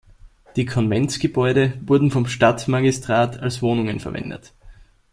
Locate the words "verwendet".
3.99-4.51